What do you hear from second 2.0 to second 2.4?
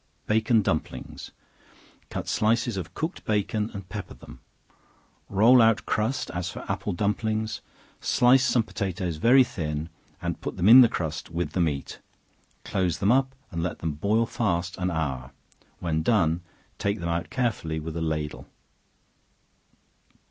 Cut